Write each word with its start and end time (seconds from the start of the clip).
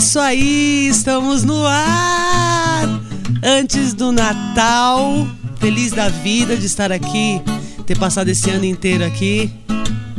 Isso 0.00 0.18
aí, 0.18 0.88
estamos 0.88 1.44
no 1.44 1.62
ar! 1.66 2.88
Antes 3.44 3.92
do 3.92 4.10
Natal, 4.10 5.28
feliz 5.56 5.92
da 5.92 6.08
vida 6.08 6.56
de 6.56 6.64
estar 6.64 6.90
aqui, 6.90 7.38
ter 7.84 7.98
passado 7.98 8.30
esse 8.30 8.48
ano 8.48 8.64
inteiro 8.64 9.04
aqui 9.04 9.52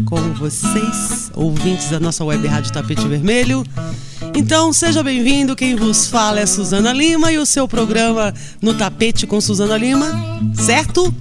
com 0.06 0.22
vocês, 0.34 1.32
ouvintes 1.34 1.90
da 1.90 2.00
nossa 2.00 2.24
web 2.24 2.48
Rádio 2.48 2.72
Tapete 2.72 3.08
Vermelho. 3.08 3.66
Então, 4.36 4.72
seja 4.72 5.02
bem-vindo. 5.02 5.56
Quem 5.56 5.76
vos 5.76 6.06
fala 6.06 6.42
é 6.42 6.46
Suzana 6.46 6.94
Lima 6.94 7.32
e 7.32 7.40
o 7.40 7.46
seu 7.46 7.68
programa 7.68 8.32
No 8.62 8.76
Tapete 8.76 9.26
com 9.26 9.42
Suzana 9.42 9.78
Lima, 9.78 10.12
certo? 10.54 11.12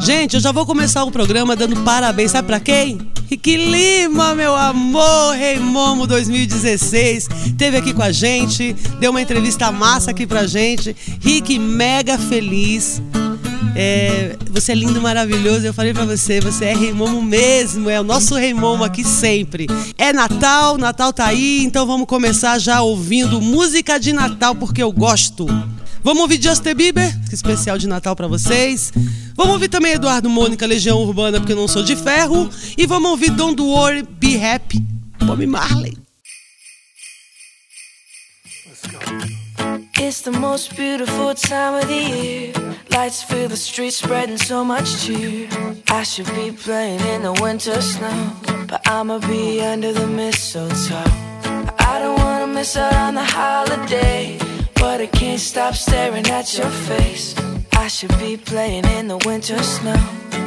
Gente, 0.00 0.34
eu 0.34 0.40
já 0.40 0.52
vou 0.52 0.64
começar 0.64 1.02
o 1.02 1.10
programa 1.10 1.56
dando 1.56 1.82
parabéns, 1.82 2.30
sabe 2.30 2.46
pra 2.46 2.60
quem? 2.60 3.12
Rick 3.34 3.56
Lima, 3.56 4.32
meu 4.32 4.54
amor, 4.54 5.34
Rei 5.34 5.58
Momo 5.58 6.06
2016, 6.06 7.26
teve 7.58 7.76
aqui 7.76 7.92
com 7.92 8.00
a 8.00 8.12
gente, 8.12 8.72
deu 9.00 9.10
uma 9.10 9.20
entrevista 9.20 9.72
massa 9.72 10.12
aqui 10.12 10.24
pra 10.24 10.46
gente. 10.46 10.94
Rick, 11.20 11.58
mega 11.58 12.16
feliz. 12.16 13.02
É, 13.74 14.36
você 14.48 14.70
é 14.70 14.74
lindo, 14.76 15.02
maravilhoso. 15.02 15.66
Eu 15.66 15.74
falei 15.74 15.92
pra 15.92 16.04
você, 16.04 16.38
você 16.38 16.66
é 16.66 16.76
Rei 16.76 16.92
Momo 16.92 17.20
mesmo, 17.20 17.90
é 17.90 18.00
o 18.00 18.04
nosso 18.04 18.36
Rei 18.36 18.54
Momo 18.54 18.84
aqui 18.84 19.02
sempre. 19.02 19.66
É 19.98 20.12
Natal, 20.12 20.78
Natal 20.78 21.12
tá 21.12 21.26
aí, 21.26 21.64
então 21.64 21.84
vamos 21.84 22.06
começar 22.06 22.56
já 22.60 22.82
ouvindo 22.82 23.40
música 23.40 23.98
de 23.98 24.12
Natal 24.12 24.54
porque 24.54 24.80
eu 24.80 24.92
gosto. 24.92 25.44
Vamos 26.04 26.20
ouvir 26.20 26.38
Justin 26.40 26.74
Bieber, 26.74 27.10
especial 27.32 27.78
de 27.78 27.88
Natal 27.88 28.14
para 28.14 28.28
vocês. 28.28 28.92
Vamos 29.34 29.54
ouvir 29.54 29.70
também 29.70 29.92
Eduardo 29.92 30.28
Mônica, 30.28 30.66
Legião 30.66 30.98
Urbana, 30.98 31.38
porque 31.40 31.54
eu 31.54 31.56
não 31.56 31.66
sou 31.66 31.82
de 31.82 31.96
ferro. 31.96 32.50
E 32.76 32.86
vamos 32.86 33.10
ouvir 33.10 33.30
Don't 33.30 33.60
Worry, 33.62 34.02
Be 34.02 34.38
Happy, 34.38 34.80
Bob 35.24 35.46
Marley. 35.46 35.96
It's 39.98 40.20
the 40.20 40.30
most 40.30 40.76
beautiful 40.76 41.34
time 41.34 41.78
of 41.78 41.86
the 41.86 41.94
year. 41.94 42.52
Lights 42.90 43.22
fill 43.22 43.48
the 43.48 43.56
streets, 43.56 43.96
spreading 43.96 44.36
so 44.36 44.62
much 44.62 45.06
cheer. 45.06 45.48
I 45.90 46.04
should 46.04 46.30
be 46.34 46.52
playing 46.52 47.00
in 47.00 47.22
the 47.22 47.32
winter 47.40 47.80
snow, 47.80 48.32
but 48.68 48.86
I'ma 48.86 49.20
be 49.20 49.62
under 49.62 49.94
the 49.94 50.06
mistletoe. 50.06 51.02
I 51.78 51.98
don't 51.98 52.18
wanna 52.18 52.48
miss 52.48 52.76
out 52.76 52.92
on 52.92 53.14
the 53.14 53.24
holiday. 53.24 54.43
But 54.84 55.00
I 55.00 55.06
can't 55.06 55.40
stop 55.40 55.74
staring 55.74 56.26
at 56.26 56.58
your 56.58 56.68
face. 56.68 57.34
I 57.72 57.88
should 57.88 58.16
be 58.18 58.36
playing 58.36 58.84
in 58.84 59.08
the 59.08 59.16
winter 59.24 59.60
snow. 59.62 59.96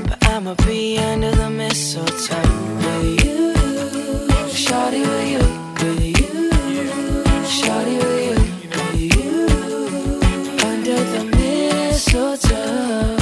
But 0.08 0.24
I'ma 0.28 0.54
be 0.68 1.00
under 1.00 1.32
the 1.32 1.50
mistletoe 1.50 2.36
with 2.84 3.26
you. 3.26 3.54
Shawty 4.64 5.02
with 5.12 5.30
you. 5.34 5.44
With 5.82 6.04
you. 6.22 6.52
Shawty 7.58 7.96
with 8.04 8.26
you. 8.30 8.38
With 8.78 9.16
you. 9.16 9.48
Under 10.70 11.00
the 11.14 11.24
mistletoe. 11.36 13.18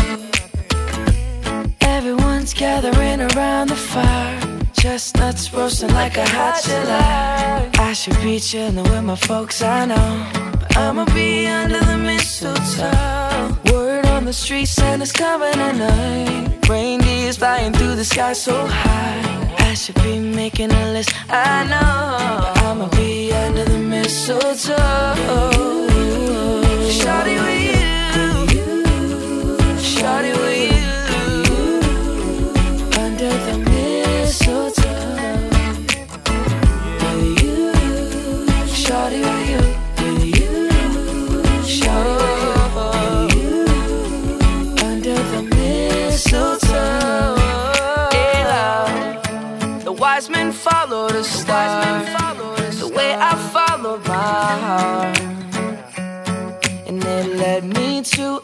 Everyone's 1.79 2.53
gathering 2.53 3.21
around 3.21 3.69
the 3.69 3.77
fire. 3.77 4.37
Chestnuts 4.73 5.53
roasting 5.53 5.93
like 5.93 6.17
a 6.17 6.27
hot 6.27 6.61
July. 6.61 7.71
I 7.79 7.93
should 7.93 8.21
be 8.21 8.37
chilling 8.37 8.83
with 8.83 9.03
my 9.03 9.15
folks, 9.15 9.61
I 9.61 9.85
know. 9.85 10.54
I'ma 10.77 11.05
be 11.05 11.47
under 11.47 11.79
the 11.79 11.97
mistletoe. 11.97 13.57
Word 13.71 14.05
on 14.07 14.25
the 14.25 14.33
street, 14.33 14.65
Santa's 14.65 15.11
coming 15.11 15.57
at 15.59 15.71
tonight. 15.71 16.67
Reindeer's 16.67 17.37
flying 17.37 17.71
through 17.71 17.95
the 17.95 18.03
sky 18.03 18.33
so 18.33 18.67
high. 18.67 19.55
I 19.59 19.73
should 19.73 19.95
be 20.03 20.19
making 20.19 20.71
a 20.71 20.91
list, 20.91 21.11
I 21.29 21.63
know. 21.71 22.67
I'ma 22.67 22.87
be 22.89 23.31
under 23.31 23.63
the 23.63 23.79
mistletoe. 23.79 24.75
Shawty 26.99 27.35
with 27.45 27.61
you. 27.69 28.59
Shawty 29.79 30.31
with 30.37 30.71
you. 30.71 30.74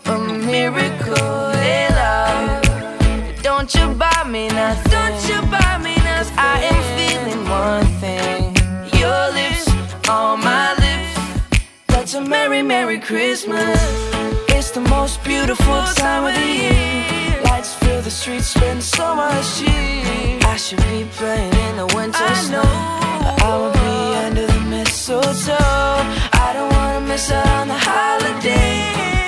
A 0.05 0.17
miracle. 0.17 1.51
Hey, 1.51 1.87
love. 1.89 3.41
Don't 3.41 3.73
you 3.75 3.93
buy 3.95 4.23
me 4.27 4.47
nothing. 4.47 4.91
Don't 4.91 5.21
you 5.29 5.41
buy 5.49 5.77
me 5.77 5.95
nothing. 5.95 6.37
I 6.37 6.57
am 6.71 6.81
feeling 6.97 7.43
one 7.49 7.85
thing. 7.99 8.55
Your 8.99 9.23
lips 9.31 9.67
on 10.09 10.39
my 10.39 10.73
lips. 10.83 11.59
That's 11.87 12.13
a 12.13 12.21
merry, 12.21 12.61
merry 12.63 12.99
Christmas. 12.99 13.79
It's 14.49 14.71
the 14.71 14.81
most 14.81 15.23
beautiful 15.23 15.83
time 15.95 16.25
of 16.25 16.33
the 16.35 16.49
year. 16.63 17.41
Lights 17.43 17.73
fill 17.75 18.01
the 18.01 18.11
streets, 18.11 18.47
spend 18.47 18.81
so 18.81 19.15
much 19.15 19.59
cheer. 19.59 20.39
I 20.43 20.57
should 20.57 20.79
be 20.79 21.05
playing 21.17 21.53
in 21.65 21.77
the 21.77 21.87
winter 21.95 22.35
snow. 22.35 22.61
But 23.23 23.43
I 23.43 23.57
will 23.57 23.73
be 23.73 24.15
under 24.25 24.45
the 24.47 24.61
mistletoe. 24.69 25.55
I 26.45 26.51
don't 26.55 26.71
wanna 26.73 27.01
miss 27.07 27.31
out 27.31 27.47
on 27.47 27.67
the 27.67 27.77
holiday. 27.77 29.20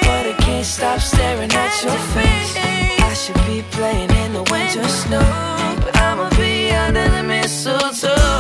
Stop 0.83 0.99
staring 0.99 1.49
at 1.49 1.81
your 1.81 1.97
face. 2.11 2.57
I 2.57 3.13
should 3.13 3.41
be 3.47 3.63
playing 3.71 4.09
in 4.09 4.33
the 4.33 4.44
winter 4.51 4.83
snow. 4.83 5.21
But 5.79 5.95
I'ma 5.95 6.29
be 6.31 6.71
under 6.71 7.07
the 7.07 7.23
mistletoe. 7.23 8.32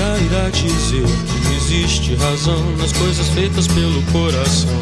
Dia 0.00 0.18
irá 0.24 0.48
dizer 0.50 1.04
que 1.04 1.54
existe 1.56 2.14
razão 2.14 2.58
nas 2.76 2.92
coisas 2.92 3.28
feitas 3.28 3.66
pelo 3.66 4.02
coração? 4.04 4.80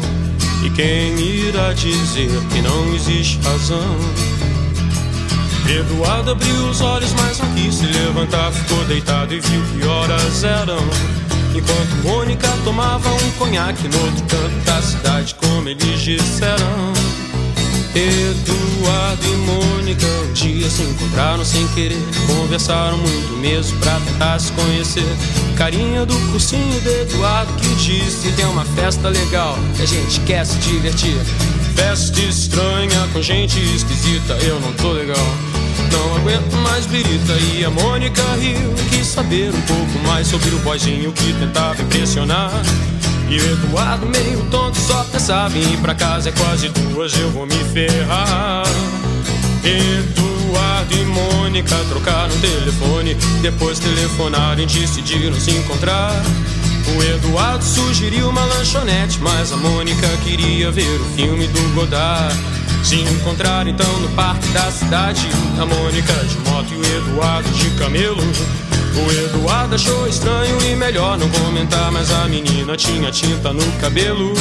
E 0.63 0.69
quem 0.69 1.19
irá 1.19 1.73
dizer 1.73 2.29
que 2.51 2.61
não 2.61 2.93
existe 2.93 3.37
razão? 3.43 3.97
Eduardo 5.67 6.31
abriu 6.31 6.69
os 6.69 6.81
olhos, 6.81 7.13
mas 7.13 7.37
não 7.39 7.53
quis 7.53 7.75
se 7.75 7.85
levantar. 7.85 8.51
Ficou 8.51 8.83
deitado 8.85 9.33
e 9.33 9.39
viu 9.39 9.61
que 9.61 9.85
horas 9.85 10.43
eram. 10.43 10.79
Enquanto 11.53 12.03
Mônica 12.03 12.47
tomava 12.63 13.09
um 13.09 13.31
conhaque 13.31 13.87
no 13.87 14.05
outro 14.05 14.23
canto 14.25 14.65
da 14.65 14.81
cidade, 14.81 15.35
como 15.35 15.67
eles 15.67 16.01
disseram. 16.01 16.98
Eduardo 17.95 19.25
e 19.25 19.35
Mônica 19.37 20.05
um 20.05 20.33
dia 20.33 20.69
se 20.69 20.83
encontraram 20.83 21.43
sem 21.43 21.67
querer. 21.69 21.97
Conversaram 22.27 22.97
muito 22.97 23.37
mesmo 23.37 23.79
pra 23.79 23.99
tentar 24.01 24.39
se 24.39 24.51
conhecer. 24.51 25.07
Carinha 25.57 26.05
do 26.05 26.15
cursinho 26.31 26.79
do 26.81 26.89
Eduardo 26.89 27.51
que 27.53 27.75
disse: 27.75 28.31
Tem 28.33 28.45
uma 28.45 28.65
festa 28.65 29.09
legal 29.09 29.57
e 29.79 29.81
a 29.81 29.85
gente 29.85 30.19
quer 30.21 30.45
se 30.45 30.57
divertir. 30.59 31.17
Festa 31.75 32.19
estranha 32.21 33.07
com 33.11 33.21
gente 33.21 33.59
esquisita, 33.75 34.33
eu 34.43 34.59
não 34.59 34.71
tô 34.73 34.91
legal. 34.91 35.27
Não 35.91 36.15
aguento 36.17 36.55
mais 36.57 36.85
birita 36.85 37.33
e 37.55 37.63
a 37.63 37.69
Mônica 37.69 38.21
riu 38.39 38.73
Quis 38.89 39.07
saber 39.07 39.49
um 39.49 39.61
pouco 39.61 40.07
mais 40.07 40.27
sobre 40.27 40.49
o 40.49 40.59
boizinho 40.59 41.11
que 41.13 41.33
tentava 41.33 41.81
impressionar 41.81 42.51
E 43.29 43.39
o 43.39 43.51
Eduardo 43.51 44.07
meio 44.07 44.43
tonto 44.49 44.77
só 44.79 45.03
pensava 45.03 45.55
em 45.55 45.73
ir 45.73 45.77
pra 45.77 45.93
casa. 45.93 46.29
É 46.29 46.31
quase 46.31 46.67
duas, 46.69 47.15
eu 47.17 47.29
vou 47.29 47.45
me 47.45 47.63
ferrar. 47.65 48.65
Eduardo 49.63 50.95
e 50.95 51.05
Mônica 51.05 51.75
trocaram 51.89 52.35
telefone. 52.39 53.15
Depois 53.41 53.77
telefonaram 53.77 54.63
e 54.63 54.65
decidiram 54.65 55.39
se 55.39 55.51
encontrar. 55.51 56.11
O 56.87 57.03
Eduardo 57.03 57.63
sugeriu 57.63 58.29
uma 58.29 58.43
lanchonete, 58.45 59.19
mas 59.19 59.53
a 59.53 59.57
Mônica 59.57 60.07
queria 60.23 60.71
ver 60.71 60.99
o 60.99 61.05
filme 61.15 61.45
do 61.47 61.75
Godard. 61.75 62.35
Se 62.83 62.95
encontraram 62.95 63.69
então 63.69 63.99
no 63.99 64.09
parque 64.15 64.47
da 64.49 64.71
cidade, 64.71 65.27
a 65.59 65.65
Mônica 65.67 66.13
de 66.13 66.49
moto 66.49 66.73
e 66.73 66.77
o 66.77 66.97
Eduardo 66.97 67.49
de 67.51 67.69
camelo. 67.71 68.23
O 68.95 69.11
Eduardo 69.11 69.75
achou 69.75 70.07
estranho 70.07 70.57
e 70.63 70.75
melhor 70.75 71.17
não 71.17 71.29
comentar, 71.29 71.91
mas 71.91 72.11
a 72.11 72.27
menina 72.27 72.75
tinha 72.75 73.11
tinta 73.11 73.53
no 73.53 73.71
cabelo. 73.73 74.33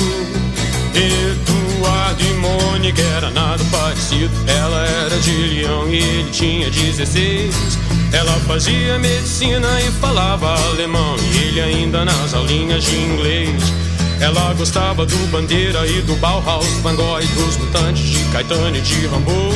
Eduardo 0.94 2.22
e 2.24 2.34
Mônica 2.34 3.02
era 3.16 3.30
nada 3.30 3.62
parecido. 3.70 4.32
Ela 4.46 4.86
era 4.86 5.18
de 5.18 5.32
Leão 5.32 5.88
e 5.88 5.96
ele 5.96 6.30
tinha 6.30 6.70
16. 6.70 7.78
Ela 8.12 8.32
fazia 8.46 8.98
medicina 8.98 9.68
e 9.82 9.90
falava 10.00 10.54
alemão 10.70 11.14
E 11.18 11.38
ele 11.38 11.60
ainda 11.60 12.06
nas 12.06 12.32
aulinhas 12.32 12.84
de 12.84 12.96
inglês 12.96 13.62
Ela 14.18 14.54
gostava 14.54 15.04
do 15.04 15.30
Bandeira 15.30 15.86
e 15.86 16.00
do 16.02 16.16
Bauhaus 16.16 16.66
Van 16.82 16.94
Gogh 16.94 17.20
dos 17.20 17.58
Mutantes 17.58 18.02
de 18.04 18.24
Caetano 18.32 18.76
e 18.76 18.80
de 18.80 19.06
Rambo 19.08 19.52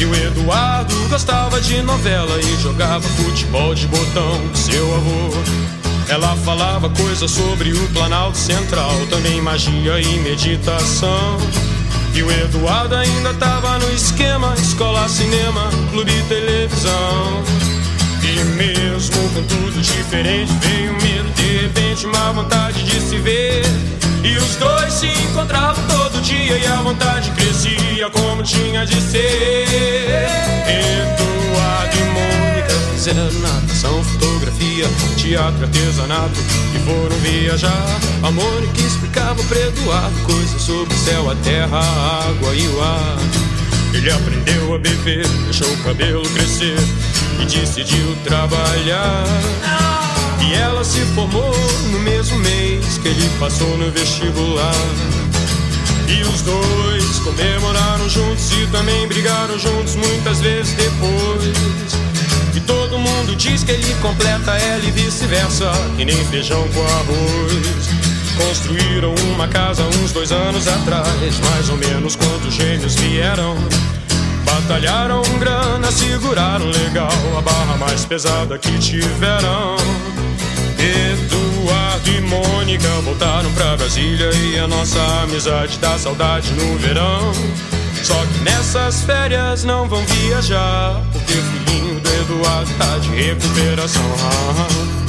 E 0.00 0.06
o 0.06 0.14
Eduardo 0.14 0.96
gostava 1.10 1.60
de 1.60 1.82
novela 1.82 2.34
E 2.40 2.62
jogava 2.62 3.06
futebol 3.06 3.74
de 3.74 3.86
botão 3.86 4.48
com 4.48 4.54
seu 4.54 4.94
avô. 4.94 5.30
Ela 6.08 6.34
falava 6.36 6.88
coisas 6.88 7.30
sobre 7.30 7.70
o 7.74 7.88
Planalto 7.88 8.38
Central 8.38 8.94
Também 9.10 9.42
magia 9.42 10.00
e 10.00 10.18
meditação. 10.20 11.36
E 12.14 12.22
o 12.22 12.30
Eduardo 12.30 12.96
ainda 12.96 13.34
tava 13.34 13.78
no 13.78 13.92
esquema 13.92 14.54
Escola, 14.54 15.06
cinema, 15.06 15.68
clube 15.90 16.10
e 16.10 16.22
televisão. 16.22 17.44
E 18.22 18.44
mesmo 18.56 19.28
com 19.34 19.42
tudo 19.42 19.82
diferente 19.82 20.50
Veio 20.62 20.94
medo, 20.94 21.30
de 21.34 21.58
repente 21.58 22.06
uma 22.06 22.32
vontade 22.32 22.82
de 22.84 22.98
se 23.02 23.18
ver. 23.18 23.64
E 24.24 24.34
os 24.38 24.56
dois 24.56 24.94
se 24.94 25.08
encontravam 25.08 25.99
dia 26.20 26.58
E 26.58 26.66
a 26.66 26.76
vontade 26.76 27.30
crescia 27.32 28.10
como 28.10 28.42
tinha 28.42 28.84
de 28.86 29.00
ser. 29.00 29.66
Eduardo 30.66 31.96
e 31.96 32.04
Mônica 32.04 32.74
fizeram 32.92 33.32
natação, 33.40 34.04
fotografia 34.04 34.86
Teatro, 35.16 35.64
artesanato 35.64 36.40
e 36.74 36.78
foram 36.80 37.16
viajar. 37.18 38.00
A 38.22 38.30
Mônica 38.30 38.80
explicava 38.80 39.42
pro 39.42 39.58
Eduardo 39.58 40.20
Coisas 40.22 40.62
sobre 40.62 40.94
o 40.94 40.98
céu, 40.98 41.30
a 41.30 41.34
terra, 41.36 41.78
a 41.78 42.28
água 42.28 42.54
e 42.54 42.66
o 42.68 42.82
ar. 42.82 43.18
Ele 43.92 44.10
aprendeu 44.10 44.74
a 44.74 44.78
beber, 44.78 45.26
deixou 45.44 45.68
o 45.72 45.76
cabelo 45.78 46.22
crescer 46.30 46.76
E 47.40 47.44
decidiu 47.44 48.16
trabalhar. 48.24 49.24
E 50.46 50.54
ela 50.54 50.82
se 50.84 51.00
formou 51.14 51.54
no 51.92 51.98
mesmo 52.00 52.38
mês 52.38 52.98
Que 52.98 53.08
ele 53.08 53.30
passou 53.38 53.76
no 53.76 53.90
vestibular 53.90 54.72
e 56.10 56.22
os 56.22 56.42
dois 56.42 57.18
comemoraram 57.20 58.08
juntos 58.08 58.50
e 58.52 58.66
também 58.66 59.06
brigaram 59.06 59.58
juntos 59.58 59.94
muitas 59.94 60.40
vezes 60.40 60.74
depois. 60.74 61.94
E 62.54 62.60
todo 62.60 62.98
mundo 62.98 63.36
diz 63.36 63.62
que 63.62 63.72
ele 63.72 63.94
completa 64.02 64.52
ela 64.52 64.84
e 64.84 64.90
vice-versa, 64.90 65.70
que 65.96 66.04
nem 66.04 66.16
feijão 66.26 66.66
com 66.68 66.82
arroz. 66.82 67.88
Construíram 68.36 69.14
uma 69.34 69.46
casa 69.48 69.82
uns 70.02 70.12
dois 70.12 70.32
anos 70.32 70.66
atrás, 70.66 71.40
mais 71.50 71.68
ou 71.68 71.76
menos 71.76 72.16
quando 72.16 72.48
os 72.48 72.54
gêmeos 72.54 72.94
vieram. 72.96 73.56
Batalharam 74.44 75.22
grana, 75.38 75.92
seguraram 75.92 76.66
legal 76.66 77.12
a 77.38 77.40
barra 77.40 77.76
mais 77.76 78.04
pesada 78.04 78.58
que 78.58 78.76
tiveram. 78.78 79.76
E 80.78 81.39
Mônica 82.30 82.88
voltaram 83.02 83.52
pra 83.54 83.76
Brasília 83.76 84.30
e 84.32 84.58
a 84.60 84.68
nossa 84.68 85.00
amizade 85.24 85.76
dá 85.78 85.98
saudade 85.98 86.52
no 86.52 86.78
verão. 86.78 87.32
Só 88.04 88.14
que 88.14 88.38
nessas 88.44 89.02
férias 89.02 89.64
não 89.64 89.88
vão 89.88 90.04
viajar, 90.06 91.02
porque 91.12 91.32
o 91.32 91.42
filhinho 91.42 92.00
do 92.00 92.08
Eduardo 92.08 92.70
tá 92.78 92.98
de 92.98 93.08
recuperação. 93.08 94.99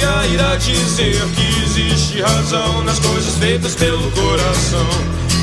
Dia 0.00 0.26
irá 0.32 0.56
dizer 0.56 1.20
que 1.34 1.62
existe 1.62 2.22
razão 2.22 2.82
nas 2.84 2.98
coisas 2.98 3.36
feitas 3.36 3.74
pelo 3.74 4.10
coração? 4.12 4.86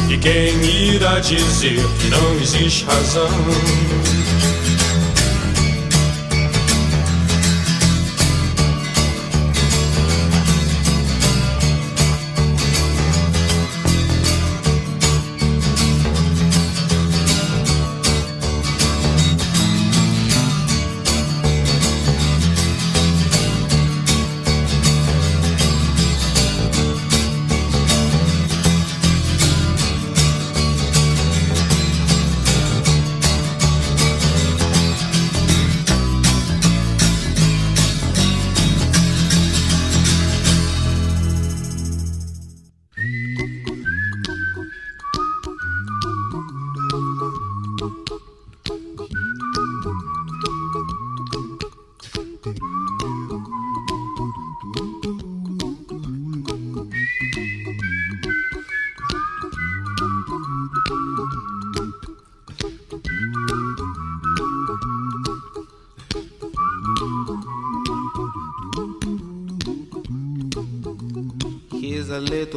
E 0.10 0.18
quem 0.18 0.96
irá 0.96 1.20
dizer 1.20 1.86
que 2.00 2.10
não 2.10 2.34
existe 2.42 2.84
razão? 2.86 3.30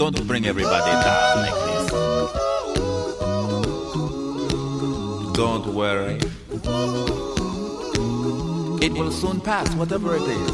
Don't 0.00 0.26
bring 0.26 0.46
everybody 0.46 0.92
down 0.92 1.36
like 1.44 1.54
this. 1.68 1.90
Don't 5.34 5.66
worry. 5.74 6.18
It 8.80 8.92
will 8.94 9.10
soon 9.10 9.42
pass, 9.42 9.68
whatever 9.74 10.16
it 10.16 10.22
is. 10.22 10.52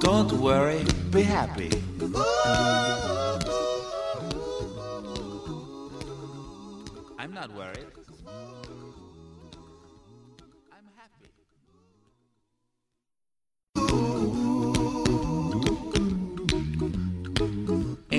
Don't 0.00 0.32
worry. 0.32 0.84
Be 1.12 1.22
happy. 1.22 1.70
I'm 7.20 7.32
not 7.32 7.54
worried. 7.54 8.05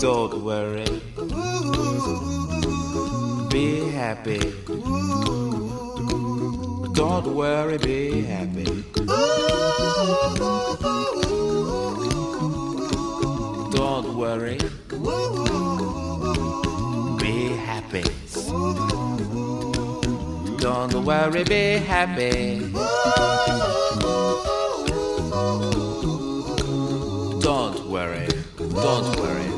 Don't 0.00 0.44
worry, 0.44 0.84
be 3.50 3.90
happy. 3.90 4.38
Don't 6.92 7.34
worry, 7.34 7.78
be 7.78 8.22
happy. 8.22 8.84
Don't 13.74 14.16
worry, 14.16 14.58
be 17.18 17.48
happy. 17.66 18.04
Don't 20.58 21.04
worry, 21.04 21.42
be 21.42 21.78
happy. 21.78 22.70
Don't 27.40 27.90
worry, 27.90 28.28
don't 28.58 29.16
worry. 29.16 29.57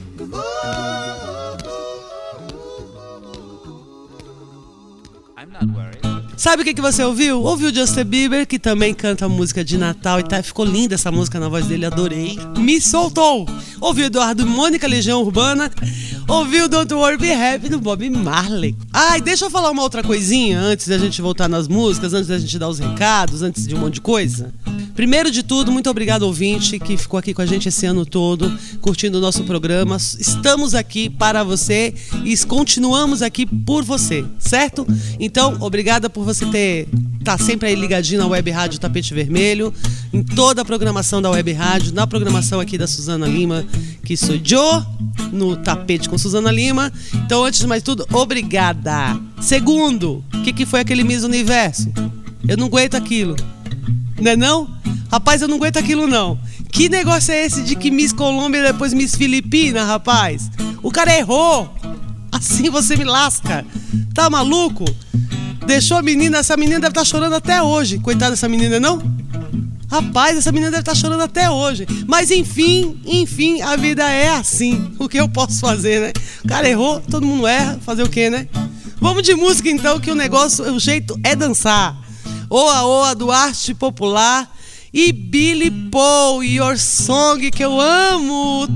Sabe 6.51 6.63
o 6.63 6.65
que, 6.65 6.73
que 6.73 6.81
você 6.81 7.01
ouviu? 7.01 7.41
Ouviu 7.43 7.73
Justin 7.73 8.03
Bieber, 8.03 8.45
que 8.45 8.59
também 8.59 8.93
canta 8.93 9.29
música 9.29 9.63
de 9.63 9.77
Natal 9.77 10.19
e 10.19 10.23
tá, 10.23 10.43
ficou 10.43 10.65
linda 10.65 10.95
essa 10.95 11.09
música 11.09 11.39
na 11.39 11.47
voz 11.47 11.65
dele, 11.65 11.85
adorei. 11.85 12.37
Me 12.57 12.81
soltou! 12.81 13.47
Ouviu 13.79 14.07
Eduardo 14.07 14.45
Mônica, 14.45 14.85
Legião 14.85 15.21
Urbana. 15.21 15.71
Ouviu 16.27 16.67
Don't 16.67 16.93
Worry 16.93 17.15
Be 17.15 17.31
Happy 17.31 17.69
do 17.69 17.79
Bob 17.79 18.09
Marley. 18.09 18.75
Ai, 18.91 19.21
deixa 19.21 19.45
eu 19.45 19.49
falar 19.49 19.71
uma 19.71 19.81
outra 19.81 20.03
coisinha 20.03 20.59
antes 20.59 20.89
da 20.89 20.97
gente 20.97 21.21
voltar 21.21 21.47
nas 21.47 21.69
músicas, 21.69 22.13
antes 22.13 22.27
da 22.27 22.37
gente 22.37 22.59
dar 22.59 22.67
os 22.67 22.79
recados, 22.79 23.41
antes 23.41 23.65
de 23.65 23.73
um 23.73 23.79
monte 23.79 23.93
de 23.93 24.01
coisa. 24.01 24.53
Primeiro 25.01 25.31
de 25.31 25.41
tudo, 25.41 25.71
muito 25.71 25.89
obrigado, 25.89 26.21
ouvinte, 26.21 26.77
que 26.77 26.95
ficou 26.95 27.17
aqui 27.17 27.33
com 27.33 27.41
a 27.41 27.45
gente 27.47 27.67
esse 27.67 27.87
ano 27.87 28.05
todo, 28.05 28.55
curtindo 28.81 29.17
o 29.17 29.19
nosso 29.19 29.43
programa. 29.45 29.97
Estamos 29.97 30.75
aqui 30.75 31.09
para 31.09 31.43
você 31.43 31.95
e 32.23 32.37
continuamos 32.45 33.23
aqui 33.23 33.47
por 33.47 33.83
você, 33.83 34.23
certo? 34.37 34.85
Então, 35.19 35.57
obrigada 35.59 36.07
por 36.07 36.23
você 36.23 36.45
ter 36.45 36.87
tá 37.23 37.35
sempre 37.35 37.69
aí 37.69 37.75
ligadinho 37.75 38.19
na 38.19 38.27
Web 38.27 38.51
Rádio 38.51 38.79
Tapete 38.79 39.11
Vermelho, 39.11 39.73
em 40.13 40.21
toda 40.21 40.61
a 40.61 40.65
programação 40.65 41.19
da 41.19 41.31
Web 41.31 41.51
Rádio, 41.51 41.95
na 41.95 42.05
programação 42.05 42.59
aqui 42.59 42.77
da 42.77 42.85
Suzana 42.85 43.25
Lima, 43.25 43.65
que 44.05 44.15
sou 44.15 44.35
eu, 44.35 44.85
no 45.33 45.55
Tapete 45.55 46.07
com 46.07 46.15
Suzana 46.15 46.51
Lima. 46.51 46.93
Então, 47.25 47.43
antes 47.43 47.59
de 47.59 47.65
mais 47.65 47.81
tudo, 47.81 48.05
obrigada. 48.13 49.19
Segundo, 49.41 50.23
o 50.31 50.41
que, 50.43 50.53
que 50.53 50.63
foi 50.63 50.81
aquele 50.81 51.03
Miss 51.03 51.23
Universo? 51.23 51.91
Eu 52.47 52.55
não 52.55 52.67
aguento 52.67 52.93
aquilo. 52.93 53.35
Não 54.21 54.31
é 54.31 54.37
não? 54.37 54.69
Rapaz, 55.11 55.41
eu 55.41 55.47
não 55.47 55.57
aguento 55.57 55.77
aquilo 55.77 56.07
não. 56.07 56.39
Que 56.71 56.87
negócio 56.87 57.33
é 57.33 57.45
esse 57.45 57.63
de 57.63 57.75
que 57.75 57.91
Miss 57.91 58.13
Colômbia 58.13 58.63
depois 58.63 58.93
Miss 58.93 59.15
Filipina, 59.15 59.83
rapaz? 59.83 60.49
O 60.81 60.91
cara 60.91 61.13
errou. 61.13 61.73
Assim 62.31 62.69
você 62.69 62.95
me 62.95 63.03
lasca. 63.03 63.65
Tá 64.13 64.29
maluco? 64.29 64.85
Deixou 65.65 65.97
a 65.97 66.01
menina, 66.01 66.37
essa 66.37 66.55
menina 66.55 66.79
deve 66.79 66.91
estar 66.91 67.03
chorando 67.03 67.33
até 67.33 67.61
hoje. 67.61 67.99
Coitada 67.99 68.31
dessa 68.31 68.47
menina, 68.47 68.79
não? 68.79 69.01
Rapaz, 69.89 70.37
essa 70.37 70.51
menina 70.51 70.71
deve 70.71 70.81
estar 70.81 70.95
chorando 70.95 71.21
até 71.21 71.49
hoje. 71.49 71.85
Mas 72.07 72.31
enfim, 72.31 72.97
enfim, 73.05 73.61
a 73.61 73.75
vida 73.75 74.09
é 74.09 74.29
assim. 74.29 74.93
O 74.97 75.09
que 75.09 75.19
eu 75.19 75.27
posso 75.27 75.59
fazer, 75.59 75.99
né? 75.99 76.13
O 76.45 76.47
cara 76.47 76.69
errou, 76.69 77.01
todo 77.01 77.25
mundo 77.25 77.45
erra. 77.45 77.77
Fazer 77.83 78.03
o 78.03 78.09
quê, 78.09 78.29
né? 78.29 78.47
Vamos 79.01 79.23
de 79.23 79.33
música 79.33 79.69
então, 79.69 79.99
que 79.99 80.09
o 80.09 80.15
negócio, 80.15 80.63
o 80.73 80.79
jeito 80.79 81.19
é 81.23 81.35
dançar. 81.35 81.99
Oa 82.53 82.83
Oa 82.83 83.15
do 83.15 83.31
Arte 83.31 83.73
Popular 83.73 84.45
e 84.93 85.13
Billy 85.13 85.71
Paul, 85.89 86.43
Your 86.43 86.77
Song, 86.77 87.49
que 87.49 87.63
eu 87.63 87.79
amo. 87.79 88.67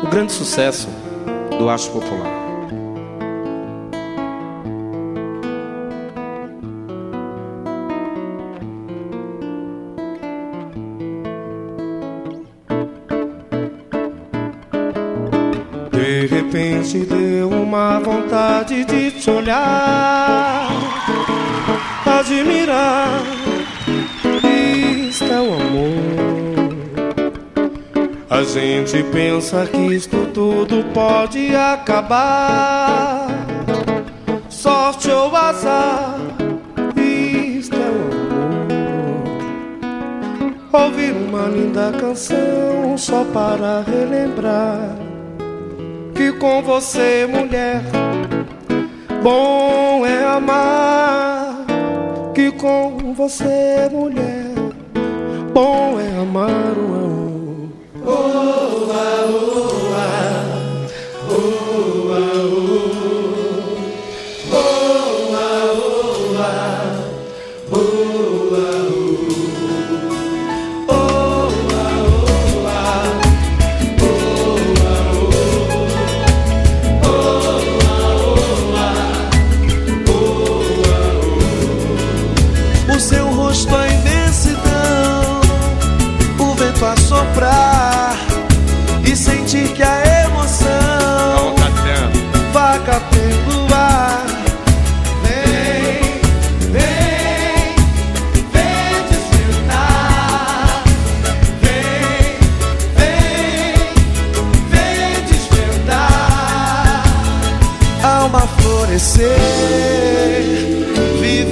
O 0.00 0.06
grande 0.08 0.30
sucesso 0.30 0.86
do 1.58 1.68
Arte 1.68 1.90
Popular. 1.90 2.33
Repente 16.84 16.98
deu 17.06 17.48
uma 17.48 17.98
vontade 17.98 18.84
de 18.84 19.10
te 19.12 19.30
olhar, 19.30 20.68
admirar. 22.04 23.22
Isto 25.08 25.24
é 25.24 25.40
o 25.40 25.54
amor. 25.54 26.74
A 28.28 28.42
gente 28.42 29.02
pensa 29.04 29.66
que 29.66 29.94
isto 29.94 30.26
tudo 30.34 30.84
pode 30.92 31.54
acabar. 31.56 33.28
Sorte 34.48 35.10
ou 35.10 35.34
azar, 35.34 36.18
isto 36.96 37.76
é 37.76 37.78
o 37.78 38.02
amor. 40.72 40.84
Ouvir 40.84 41.12
uma 41.12 41.48
linda 41.48 41.92
canção 41.98 42.98
só 42.98 43.24
para 43.32 43.82
relembrar 43.82 45.03
que 46.24 46.32
com 46.32 46.62
você, 46.62 47.26
mulher, 47.26 47.82
bom 49.22 50.06
é 50.06 50.24
amar. 50.24 51.66
Que 52.34 52.50
com 52.50 53.12
você, 53.12 53.90
mulher, 53.92 54.54
bom 55.52 56.00
é 56.00 56.18
amar. 56.18 56.74
Oh, 56.78 57.68
oh, 58.06 58.88
oh, 58.88 59.50
oh, 59.50 59.53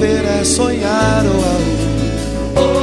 viver 0.03 0.25
é 0.25 0.45
sonhar. 0.45 1.23
Oh, 1.25 2.79
oh. 2.79 2.82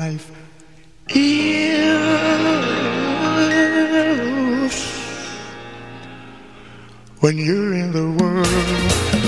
life. 0.00 0.32
If 1.10 1.90
when 7.20 7.36
you're 7.36 7.74
in 7.74 7.92
the 7.92 8.06
world. 8.18 9.19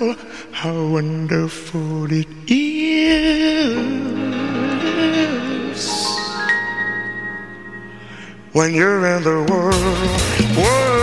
wonderful, 0.00 0.26
how 0.52 0.86
wonderful 0.86 2.12
it 2.12 2.26
is 2.48 2.98
when 8.52 8.74
you're 8.74 9.06
in 9.06 9.22
the 9.22 9.46
world. 9.50 10.56
world 10.56 10.93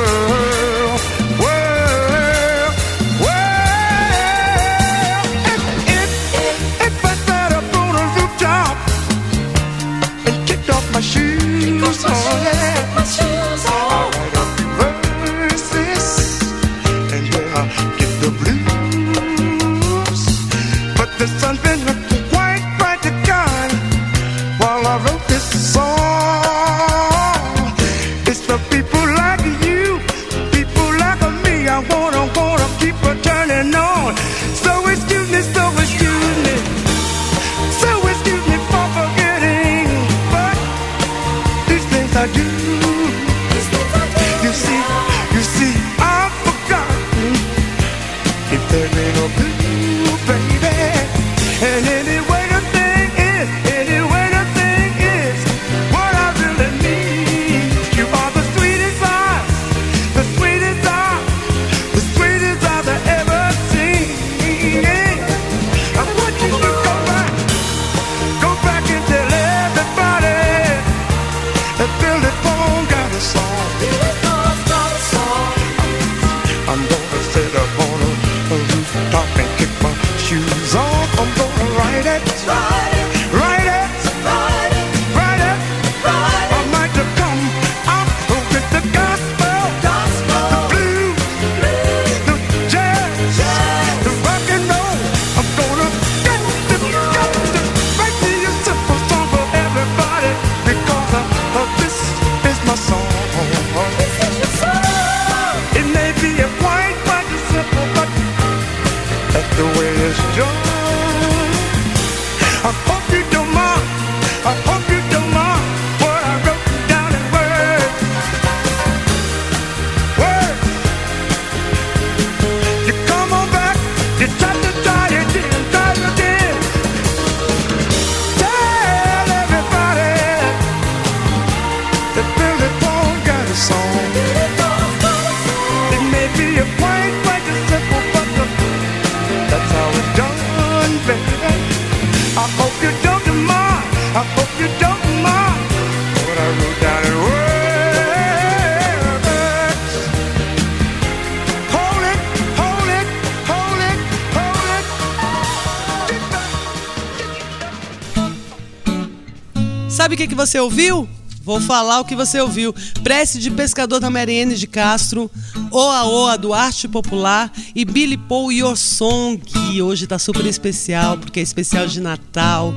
Sabe 160.01 160.15
o 160.15 160.17
que, 160.17 160.27
que 160.27 160.33
você 160.33 160.59
ouviu? 160.59 161.07
Vou 161.43 161.61
falar 161.61 161.99
o 161.99 162.05
que 162.05 162.15
você 162.15 162.41
ouviu. 162.41 162.73
Prece 163.03 163.37
de 163.37 163.51
Pescador 163.51 163.99
da 163.99 164.09
Mariene 164.09 164.55
de 164.55 164.65
Castro, 164.65 165.29
Oa 165.69 166.05
Oa 166.05 166.37
do 166.37 166.53
Arte 166.53 166.87
Popular 166.87 167.51
e 167.75 167.85
Billy 167.85 168.17
Paul 168.17 168.51
Your 168.51 168.75
Song. 168.75 169.39
Hoje 169.79 170.07
tá 170.07 170.17
super 170.17 170.45
especial, 170.47 171.17
porque 171.19 171.39
é 171.39 171.43
especial 171.43 171.85
de 171.85 172.01
Natal. 172.01 172.73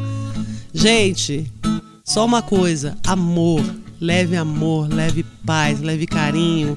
Gente, 0.75 1.49
só 2.05 2.27
uma 2.27 2.43
coisa: 2.43 2.97
amor. 3.07 3.65
Leve 4.01 4.37
amor, 4.37 4.93
leve 4.93 5.25
paz, 5.47 5.81
leve 5.81 6.07
carinho, 6.07 6.77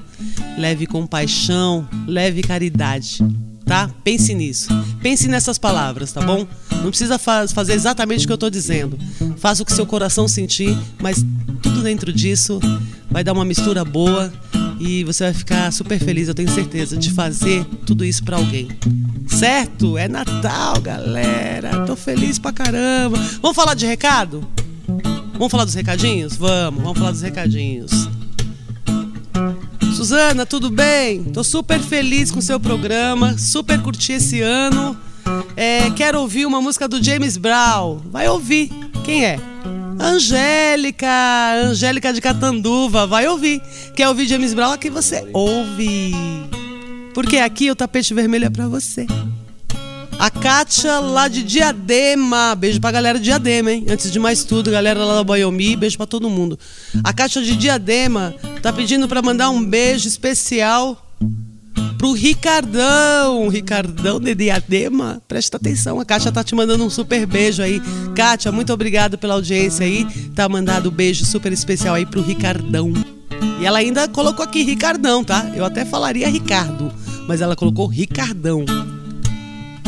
leve 0.56 0.86
compaixão, 0.86 1.86
leve 2.06 2.40
caridade, 2.40 3.18
tá? 3.66 3.90
Pense 4.02 4.32
nisso. 4.32 4.68
Pense 5.02 5.28
nessas 5.28 5.58
palavras, 5.58 6.12
tá 6.12 6.22
bom? 6.22 6.46
Não 6.76 6.88
precisa 6.88 7.18
faz, 7.18 7.52
fazer 7.52 7.74
exatamente 7.74 8.24
o 8.24 8.28
que 8.28 8.32
eu 8.32 8.36
estou 8.36 8.48
dizendo. 8.48 8.96
Faça 9.36 9.62
o 9.62 9.66
que 9.66 9.72
seu 9.72 9.84
coração 9.84 10.26
sentir, 10.26 10.74
mas 11.02 11.22
tudo 11.60 11.82
dentro 11.82 12.12
disso 12.12 12.60
vai 13.10 13.22
dar 13.22 13.32
uma 13.32 13.44
mistura 13.44 13.84
boa 13.84 14.32
e 14.78 15.04
você 15.04 15.24
vai 15.24 15.34
ficar 15.34 15.72
super 15.72 15.98
feliz, 15.98 16.28
eu 16.28 16.34
tenho 16.34 16.50
certeza, 16.50 16.96
de 16.96 17.10
fazer 17.10 17.64
tudo 17.84 18.04
isso 18.04 18.22
para 18.24 18.36
alguém. 18.36 18.68
Certo? 19.26 19.98
É 19.98 20.08
Natal, 20.08 20.80
galera. 20.80 21.84
Tô 21.84 21.96
feliz 21.96 22.38
pra 22.38 22.52
caramba. 22.52 23.18
Vamos 23.40 23.56
falar 23.56 23.74
de 23.74 23.86
recado? 23.86 24.46
Vamos 25.32 25.50
falar 25.50 25.64
dos 25.64 25.74
recadinhos? 25.74 26.36
Vamos, 26.36 26.82
vamos 26.82 26.98
falar 26.98 27.10
dos 27.10 27.22
recadinhos. 27.22 28.08
Suzana, 29.94 30.46
tudo 30.46 30.70
bem? 30.70 31.24
Tô 31.24 31.42
super 31.42 31.80
feliz 31.80 32.30
com 32.30 32.38
o 32.38 32.42
seu 32.42 32.60
programa, 32.60 33.36
super 33.36 33.80
curti 33.82 34.12
esse 34.12 34.40
ano. 34.40 34.96
É, 35.56 35.90
quero 35.90 36.20
ouvir 36.20 36.46
uma 36.46 36.60
música 36.60 36.86
do 36.86 37.02
James 37.02 37.36
Brown. 37.36 38.00
Vai 38.10 38.28
ouvir. 38.28 38.70
Quem 39.04 39.24
é? 39.24 39.40
Angélica, 40.00 41.08
Angélica 41.64 42.12
de 42.12 42.20
Catanduva, 42.20 43.06
vai 43.06 43.26
ouvir. 43.26 43.60
Quer 43.94 44.08
ouvir 44.08 44.26
James 44.26 44.54
Brown? 44.54 44.72
Aqui 44.72 44.88
você 44.88 45.28
ouve. 45.32 46.14
Porque 47.14 47.38
aqui 47.38 47.70
o 47.70 47.76
tapete 47.76 48.14
vermelho 48.14 48.46
é 48.46 48.50
pra 48.50 48.68
você. 48.68 49.06
A 50.18 50.30
Kátia 50.30 50.98
lá 50.98 51.28
de 51.28 51.42
Diadema. 51.42 52.54
Beijo 52.54 52.80
pra 52.80 52.90
galera 52.90 53.18
de 53.18 53.24
Diadema, 53.24 53.72
hein? 53.72 53.86
Antes 53.88 54.10
de 54.10 54.18
mais 54.18 54.44
tudo, 54.44 54.70
galera 54.70 55.04
lá 55.04 55.14
da 55.14 55.24
Boyomi, 55.24 55.76
beijo 55.76 55.96
pra 55.96 56.06
todo 56.06 56.28
mundo. 56.28 56.58
A 57.04 57.12
Kátia 57.12 57.42
de 57.42 57.56
Diadema 57.56 58.34
tá 58.60 58.72
pedindo 58.72 59.06
pra 59.06 59.22
mandar 59.22 59.50
um 59.50 59.64
beijo 59.64 60.08
especial 60.08 61.07
pro 61.98 62.12
Ricardão. 62.12 63.48
Ricardão 63.48 64.20
de 64.20 64.34
Diadema. 64.34 65.20
Presta 65.26 65.56
atenção, 65.56 66.00
a 66.00 66.04
Kátia 66.04 66.30
tá 66.30 66.44
te 66.44 66.54
mandando 66.54 66.84
um 66.84 66.88
super 66.88 67.26
beijo 67.26 67.60
aí. 67.60 67.82
Kátia, 68.14 68.52
muito 68.52 68.72
obrigado 68.72 69.18
pela 69.18 69.34
audiência 69.34 69.84
aí. 69.84 70.06
Tá 70.34 70.48
mandado 70.48 70.88
um 70.88 70.92
beijo 70.92 71.26
super 71.26 71.52
especial 71.52 71.96
aí 71.96 72.06
pro 72.06 72.22
Ricardão. 72.22 72.92
E 73.60 73.66
ela 73.66 73.80
ainda 73.80 74.06
colocou 74.08 74.44
aqui 74.44 74.62
Ricardão, 74.62 75.24
tá? 75.24 75.50
Eu 75.54 75.64
até 75.64 75.84
falaria 75.84 76.28
Ricardo, 76.28 76.92
mas 77.26 77.40
ela 77.40 77.56
colocou 77.56 77.86
Ricardão. 77.86 78.64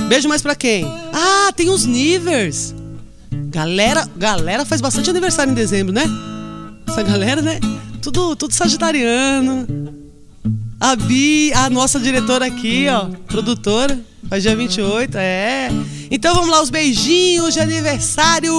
Beijo 0.08 0.28
mais 0.28 0.42
pra 0.42 0.56
quem? 0.56 0.84
Ah, 1.12 1.52
tem 1.54 1.70
os 1.70 1.86
Nivers. 1.86 2.74
Galera, 3.30 4.08
galera 4.16 4.64
faz 4.64 4.80
bastante 4.80 5.08
aniversário 5.08 5.52
em 5.52 5.54
dezembro, 5.54 5.92
né? 5.92 6.02
Essa 6.88 7.02
galera, 7.02 7.40
né? 7.40 7.60
Tudo, 8.02 8.34
tudo 8.34 8.52
sagitariano. 8.52 9.99
A 10.80 10.96
Bi, 10.96 11.52
a 11.52 11.68
nossa 11.68 12.00
diretora 12.00 12.46
aqui, 12.46 12.86
ó, 12.88 13.10
produtora, 13.26 14.00
faz 14.30 14.42
dia 14.42 14.56
28, 14.56 15.14
é. 15.18 15.68
Então 16.10 16.34
vamos 16.34 16.48
lá, 16.48 16.62
os 16.62 16.70
beijinhos 16.70 17.52
de 17.52 17.60
aniversário. 17.60 18.52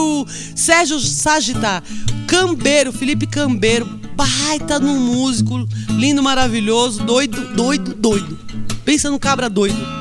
Sérgio 0.56 1.00
Sagita, 1.00 1.82
Cambeiro, 2.28 2.94
Felipe 2.94 3.26
Cambeiro, 3.26 3.86
baita 4.16 4.80
no 4.80 4.94
músico, 4.94 5.68
lindo, 5.90 6.22
maravilhoso, 6.22 7.04
doido, 7.04 7.56
doido, 7.56 7.96
doido. 7.96 8.38
Pensa 8.86 9.10
no 9.10 9.18
cabra 9.20 9.50
doido 9.50 10.01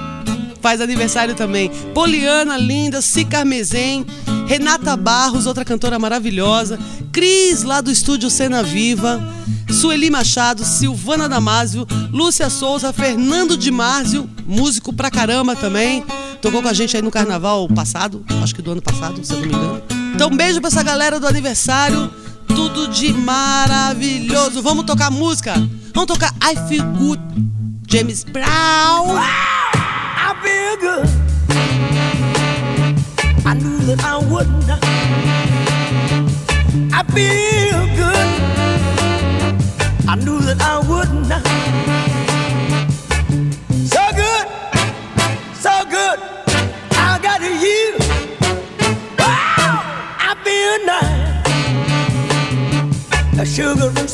faz 0.60 0.80
aniversário 0.80 1.34
também. 1.34 1.70
Poliana, 1.94 2.56
linda, 2.56 3.00
Cicarmezem, 3.00 4.06
Renata 4.46 4.96
Barros, 4.96 5.46
outra 5.46 5.64
cantora 5.64 5.98
maravilhosa, 5.98 6.78
Cris, 7.12 7.62
lá 7.62 7.80
do 7.80 7.90
estúdio 7.90 8.30
Cena 8.30 8.62
Viva, 8.62 9.20
Sueli 9.70 10.10
Machado, 10.10 10.64
Silvana 10.64 11.28
Damásio, 11.28 11.86
Lúcia 12.12 12.50
Souza, 12.50 12.92
Fernando 12.92 13.56
de 13.56 13.70
Márcio, 13.70 14.28
músico 14.46 14.92
pra 14.92 15.10
caramba 15.10 15.54
também. 15.54 16.04
Tocou 16.42 16.62
com 16.62 16.68
a 16.68 16.72
gente 16.72 16.96
aí 16.96 17.02
no 17.02 17.10
carnaval 17.10 17.68
passado, 17.68 18.24
acho 18.42 18.54
que 18.54 18.62
do 18.62 18.72
ano 18.72 18.82
passado, 18.82 19.24
se 19.24 19.32
eu 19.32 19.40
não 19.40 19.46
me 19.46 19.54
engano. 19.54 19.82
Então, 20.14 20.30
beijo 20.30 20.60
pra 20.60 20.68
essa 20.68 20.82
galera 20.82 21.20
do 21.20 21.26
aniversário. 21.26 22.10
Tudo 22.48 22.88
de 22.88 23.12
maravilhoso. 23.12 24.60
Vamos 24.60 24.84
tocar 24.84 25.10
música? 25.10 25.54
Vamos 25.94 26.08
tocar 26.08 26.34
I 26.42 26.56
Feel 26.68 26.84
Good, 26.84 27.22
James 27.86 28.24
Brown. 28.24 29.16
I 29.16 29.59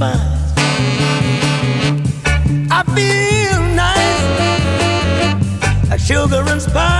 Sugar. 0.00 0.16
I 2.70 2.82
feel 2.96 3.60
nice 3.84 4.22
like 5.90 6.00
sugar 6.00 6.42
and 6.50 6.62
spice. 6.62 6.99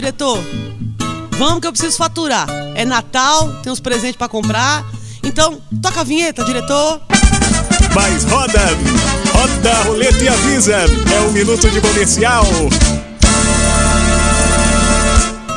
Diretor? 0.00 0.38
Vamos 1.38 1.60
que 1.60 1.66
eu 1.66 1.72
preciso 1.72 1.96
faturar. 1.96 2.48
É 2.74 2.84
Natal, 2.84 3.52
tem 3.62 3.72
uns 3.72 3.80
presentes 3.80 4.16
pra 4.16 4.28
comprar. 4.28 4.84
Então, 5.24 5.60
toca 5.82 6.00
a 6.00 6.04
vinheta, 6.04 6.44
diretor. 6.44 7.00
Mas 7.94 8.24
roda, 8.24 8.60
roda 9.32 9.72
a 9.72 9.82
roleta 9.82 10.22
e 10.22 10.28
avisa. 10.28 10.76
É 10.76 11.20
um 11.26 11.32
minuto 11.32 11.68
de 11.68 11.80
comercial. 11.80 12.44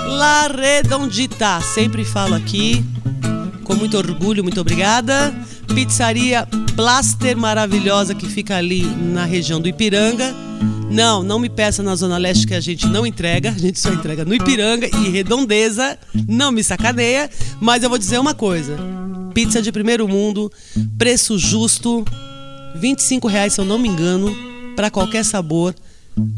La 0.08 0.48
Redondita, 0.48 1.62
sempre 1.62 2.04
falo 2.04 2.36
aqui, 2.36 2.84
com 3.64 3.76
muito 3.76 3.98
orgulho, 3.98 4.44
muito 4.44 4.60
obrigada. 4.60 5.34
Pizzaria 5.74 6.46
Blaster 6.76 7.38
maravilhosa 7.38 8.14
que 8.14 8.28
fica 8.28 8.58
ali 8.58 8.84
na 8.84 9.24
região 9.24 9.62
do 9.62 9.70
Ipiranga. 9.70 10.36
Não, 10.90 11.24
não 11.24 11.40
me 11.40 11.50
peça 11.50 11.82
na 11.82 11.96
Zona 11.96 12.18
Leste 12.18 12.46
que 12.46 12.54
a 12.54 12.60
gente 12.60 12.86
não 12.88 13.06
entrega, 13.06 13.52
a 13.52 13.58
gente 13.58 13.80
só 13.80 13.92
entrega 13.94 14.26
no 14.26 14.34
Ipiranga 14.34 14.88
e 14.88 15.10
Redondeza. 15.10 15.98
Não 16.28 16.52
me 16.52 16.62
sacaneia, 16.62 17.30
mas 17.62 17.84
eu 17.84 17.90
vou 17.90 17.98
dizer 17.98 18.20
uma 18.20 18.34
coisa: 18.34 18.78
pizza 19.34 19.62
de 19.62 19.72
primeiro 19.72 20.08
mundo, 20.10 20.52
preço 20.98 21.40
justo, 21.40 22.04
25 22.76 23.28
reais 23.30 23.54
se 23.54 23.62
eu 23.62 23.66
não 23.66 23.80
me 23.80 23.88
engano, 23.88 24.36
para 24.76 24.92
qualquer 24.92 25.24
sabor. 25.24 25.74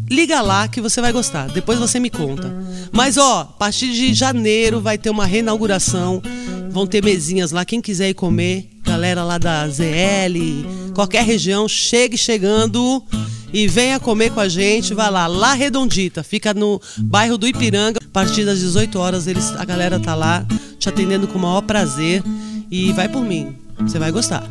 Liga 0.09 0.41
lá 0.41 0.67
que 0.67 0.79
você 0.79 1.01
vai 1.01 1.11
gostar. 1.11 1.47
Depois 1.47 1.79
você 1.79 1.99
me 1.99 2.09
conta. 2.09 2.53
Mas 2.91 3.17
ó, 3.17 3.41
a 3.41 3.45
partir 3.45 3.91
de 3.91 4.13
janeiro 4.13 4.79
vai 4.79 4.97
ter 4.97 5.09
uma 5.09 5.25
reinauguração. 5.25 6.21
Vão 6.69 6.85
ter 6.85 7.03
mesinhas 7.03 7.51
lá. 7.51 7.65
Quem 7.65 7.81
quiser 7.81 8.09
ir 8.09 8.13
comer, 8.13 8.69
galera 8.83 9.23
lá 9.23 9.37
da 9.37 9.67
ZL, 9.67 10.93
qualquer 10.93 11.23
região, 11.23 11.67
chegue 11.67 12.17
chegando 12.17 13.03
e 13.51 13.67
venha 13.67 13.99
comer 13.99 14.31
com 14.31 14.39
a 14.39 14.49
gente. 14.49 14.93
Vai 14.93 15.09
lá, 15.09 15.27
lá 15.27 15.53
Redondita, 15.53 16.23
fica 16.23 16.53
no 16.53 16.81
bairro 16.97 17.37
do 17.37 17.47
Ipiranga. 17.47 17.99
A 18.03 18.11
partir 18.11 18.45
das 18.45 18.59
18 18.59 18.97
horas 18.99 19.27
eles, 19.27 19.51
a 19.55 19.65
galera 19.65 19.99
tá 19.99 20.15
lá 20.15 20.45
te 20.79 20.89
atendendo 20.89 21.27
com 21.27 21.37
o 21.37 21.41
maior 21.41 21.61
prazer. 21.61 22.23
E 22.69 22.91
vai 22.93 23.07
por 23.07 23.23
mim, 23.23 23.55
você 23.79 23.99
vai 23.99 24.11
gostar. 24.11 24.43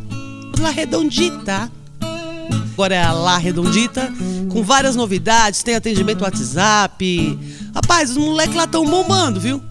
La 0.60 0.70
Redondita. 0.70 1.70
Agora 2.72 2.94
é 2.94 3.02
a 3.02 3.12
Lá 3.12 3.38
Redondita, 3.38 4.12
com 4.50 4.62
várias 4.62 4.96
novidades, 4.96 5.62
tem 5.62 5.74
atendimento 5.74 6.22
WhatsApp. 6.22 7.38
Rapaz, 7.74 8.10
os 8.10 8.16
moleques 8.16 8.56
lá 8.56 8.64
estão 8.64 8.84
bombando, 8.84 9.38
viu? 9.38 9.62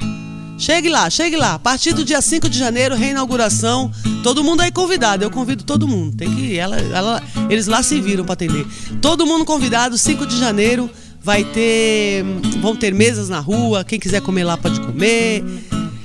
Chegue 0.57 0.89
lá, 0.89 1.09
chegue 1.09 1.35
lá. 1.35 1.55
A 1.55 1.59
partir 1.59 1.91
do 1.93 2.05
dia 2.05 2.21
5 2.21 2.47
de 2.47 2.57
janeiro, 2.57 2.95
reinauguração. 2.95 3.91
Todo 4.21 4.43
mundo 4.43 4.61
aí 4.61 4.71
convidado. 4.71 5.23
Eu 5.23 5.31
convido 5.31 5.63
todo 5.63 5.87
mundo. 5.87 6.15
Tem 6.15 6.33
que 6.33 6.55
ela, 6.55 6.77
ela 6.77 7.23
eles 7.49 7.65
lá 7.65 7.81
se 7.81 7.99
viram 7.99 8.23
para 8.23 8.33
atender. 8.33 8.67
Todo 9.01 9.25
mundo 9.25 9.43
convidado, 9.43 9.97
5 9.97 10.27
de 10.27 10.37
janeiro 10.37 10.87
vai 11.19 11.43
ter 11.43 12.23
vão 12.59 12.75
ter 12.75 12.93
mesas 12.93 13.29
na 13.29 13.39
rua, 13.39 13.83
quem 13.83 13.99
quiser 13.99 14.21
comer 14.21 14.43
lá 14.43 14.57
pode 14.57 14.79
comer. 14.81 15.43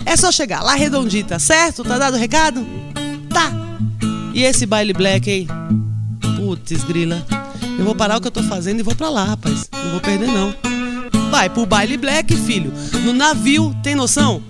É 0.05 0.17
só 0.17 0.31
chegar 0.31 0.63
lá 0.63 0.75
redondita, 0.75 1.39
certo? 1.39 1.83
Tá 1.83 1.99
dado 1.99 2.15
o 2.15 2.19
recado? 2.19 2.65
Tá. 3.29 3.51
E 4.33 4.43
esse 4.43 4.67
baile 4.67 4.93
black, 4.93 5.31
hein? 5.31 5.49
Putz, 6.47 6.85
grila. 6.85 7.27
Eu 7.77 7.85
vou 7.85 7.93
parar 7.93 8.19
o 8.19 8.21
que 8.21 8.29
eu 8.29 8.31
tô 8.31 8.41
fazendo 8.45 8.79
e 8.79 8.83
vou 8.85 8.95
pra 8.95 9.09
lá, 9.09 9.25
rapaz. 9.25 9.69
Não 9.73 9.91
vou 9.91 10.01
perder, 10.01 10.29
não. 10.29 10.55
Vai 11.29 11.51
pro 11.51 11.67
baile 11.67 11.97
black, 11.97 12.37
filho. 12.37 12.73
No 13.05 13.13
navio, 13.13 13.75
tem 13.83 13.97
noção? 13.97 14.41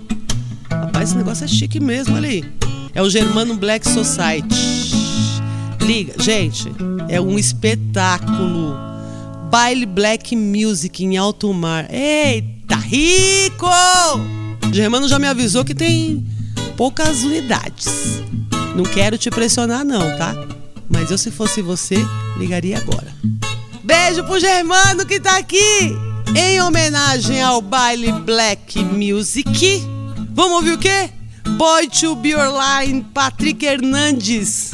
Rapaz, 0.69 1.09
esse 1.09 1.17
negócio 1.17 1.43
é 1.43 1.47
chique 1.47 1.79
mesmo, 1.79 2.15
olha 2.15 2.29
aí. 2.29 2.45
É 2.93 3.01
o 3.01 3.09
Germano 3.09 3.55
Black 3.55 3.89
Society. 3.89 4.55
Liga, 5.81 6.13
gente, 6.21 6.71
é 7.09 7.19
um 7.19 7.39
espetáculo. 7.39 8.77
Baile 9.49 9.87
Black 9.87 10.35
Music 10.35 11.03
em 11.03 11.17
alto 11.17 11.51
mar. 11.51 11.91
Eita, 11.91 12.75
rico! 12.75 13.65
Germano 14.71 15.09
já 15.09 15.17
me 15.17 15.25
avisou 15.25 15.65
que 15.65 15.73
tem 15.73 16.23
poucas 16.75 17.23
unidades. 17.23 18.21
Não 18.75 18.83
quero 18.83 19.17
te 19.17 19.31
pressionar, 19.31 19.83
não, 19.83 20.15
tá? 20.15 20.56
Mas 20.97 21.11
eu, 21.11 21.17
se 21.17 21.29
fosse 21.29 21.61
você, 21.61 21.95
ligaria 22.37 22.79
agora. 22.79 23.13
Beijo 23.83 24.23
pro 24.23 24.39
Germano 24.39 25.05
que 25.05 25.19
tá 25.19 25.37
aqui! 25.37 25.95
Em 26.35 26.59
homenagem 26.59 27.39
ao 27.39 27.61
baile 27.61 28.11
Black 28.11 28.83
Music. 28.83 29.83
Vamos 30.31 30.57
ouvir 30.57 30.71
o 30.71 30.77
quê? 30.79 31.11
Boy 31.49 31.87
to 31.87 32.15
Be 32.15 32.29
Your 32.29 32.49
Line, 32.51 33.05
Patrick 33.13 33.63
Hernandes. 33.63 34.71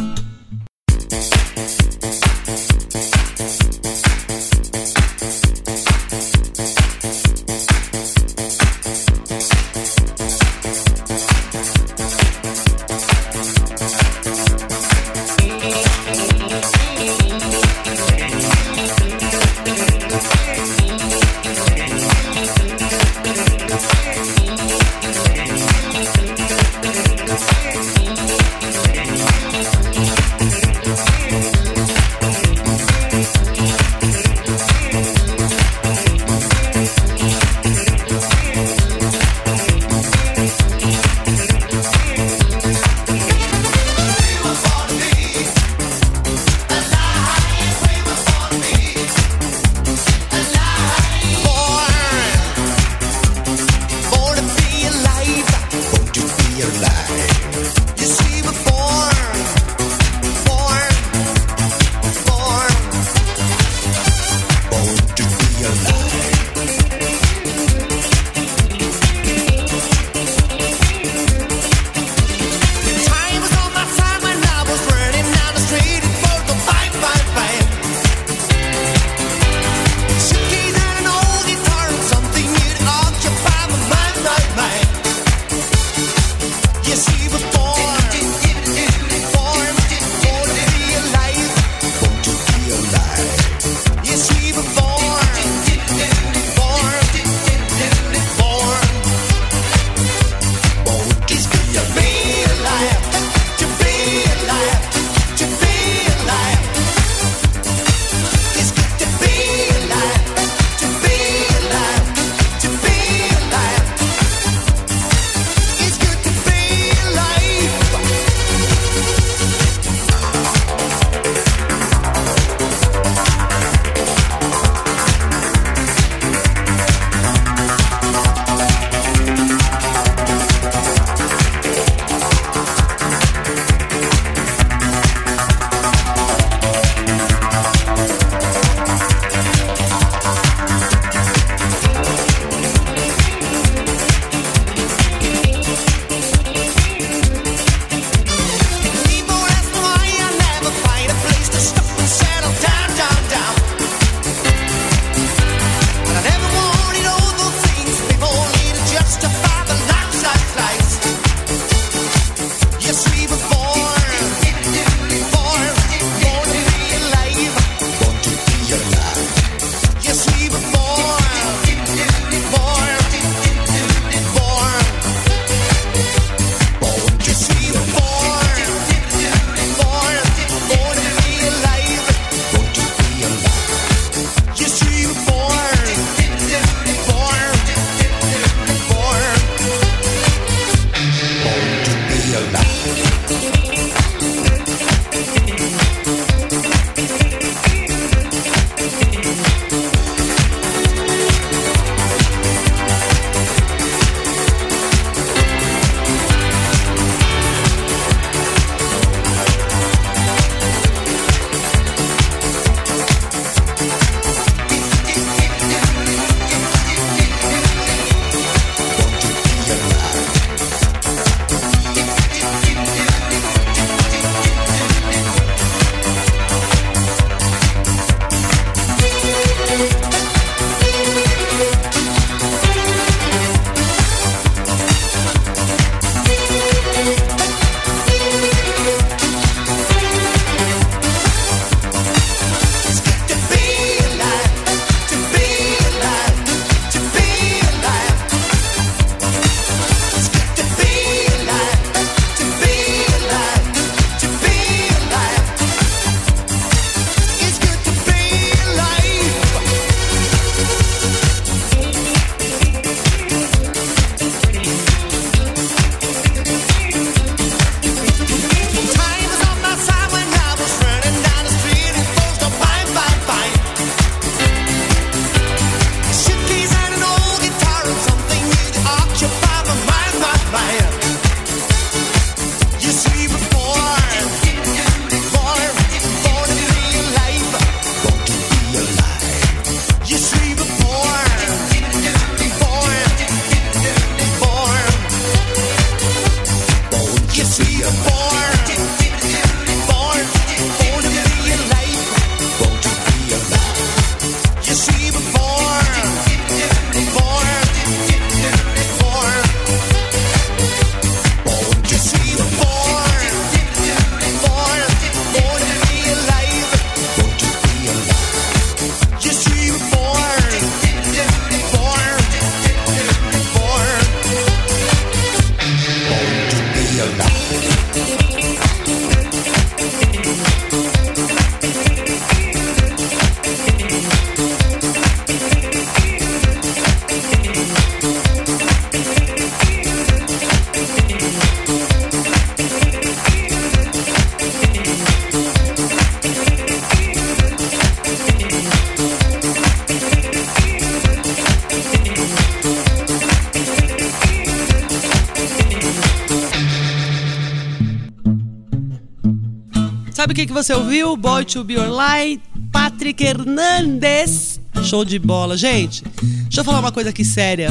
Sabe 360.23 360.31
o 360.31 360.35
que, 360.37 360.45
que 360.45 360.53
você 360.53 360.71
ouviu? 360.71 361.17
Boy 361.17 361.43
to 361.43 361.65
Be 361.65 361.75
Light, 361.75 362.41
Patrick 362.71 363.21
Hernandez. 363.21 364.57
Show 364.81 365.03
de 365.03 365.19
bola. 365.19 365.57
Gente, 365.57 366.01
deixa 366.43 366.61
eu 366.61 366.63
falar 366.63 366.79
uma 366.79 366.93
coisa 366.93 367.09
aqui 367.09 367.25
séria. 367.25 367.69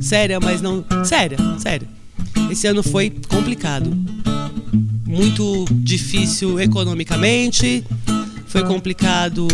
Séria, 0.00 0.40
mas 0.40 0.60
não. 0.60 0.84
Séria, 1.04 1.38
séria. 1.60 1.86
Esse 2.50 2.66
ano 2.66 2.82
foi 2.82 3.08
complicado. 3.28 3.96
Muito 5.06 5.64
difícil 5.70 6.58
economicamente. 6.58 7.84
Foi 8.48 8.64
complicado 8.64 9.46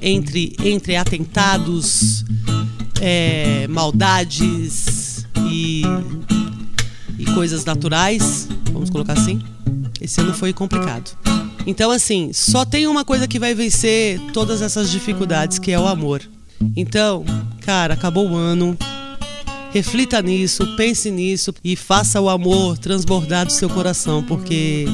entre, 0.00 0.54
entre 0.62 0.94
atentados, 0.94 2.24
é, 3.00 3.66
maldades 3.66 5.26
e, 5.50 5.82
e 7.18 7.24
coisas 7.34 7.64
naturais. 7.64 8.46
Vamos 8.70 8.88
colocar 8.88 9.14
assim. 9.14 9.42
Esse 10.00 10.20
ano 10.20 10.32
foi 10.32 10.52
complicado. 10.52 11.25
Então, 11.66 11.90
assim, 11.90 12.32
só 12.32 12.64
tem 12.64 12.86
uma 12.86 13.04
coisa 13.04 13.26
que 13.26 13.38
vai 13.40 13.52
vencer 13.52 14.20
todas 14.32 14.62
essas 14.62 14.88
dificuldades, 14.88 15.58
que 15.58 15.72
é 15.72 15.80
o 15.80 15.86
amor. 15.86 16.22
Então, 16.76 17.24
cara, 17.60 17.94
acabou 17.94 18.30
o 18.30 18.36
ano. 18.36 18.78
Reflita 19.72 20.22
nisso, 20.22 20.76
pense 20.76 21.10
nisso 21.10 21.52
e 21.62 21.76
faça 21.76 22.20
o 22.20 22.30
amor 22.30 22.78
transbordar 22.78 23.44
do 23.44 23.52
seu 23.52 23.68
coração, 23.68 24.22
porque 24.22 24.86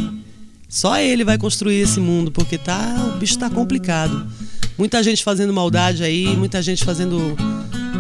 só 0.69 0.99
ele 0.99 1.23
vai 1.23 1.39
construir 1.39 1.77
esse 1.77 2.01
mundo, 2.01 2.33
porque 2.33 2.59
tá, 2.59 3.13
o 3.15 3.19
bicho 3.19 3.39
tá 3.39 3.51
complicado. 3.51 4.27
Muita 4.77 5.03
gente 5.03 5.23
fazendo 5.23 5.53
maldade 5.53 6.03
aí, 6.03 6.35
muita 6.37 6.63
gente 6.63 6.85
fazendo 6.85 7.37